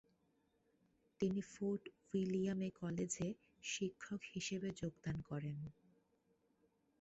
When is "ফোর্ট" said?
1.51-1.83